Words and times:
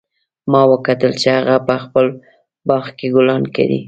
ما 0.51 0.61
وکتل 0.71 1.11
چې 1.21 1.27
هغه 1.37 1.55
په 1.67 1.75
خپل 1.83 2.05
باغ 2.67 2.85
کې 2.97 3.07
ګلان 3.15 3.43
کري 3.55 3.79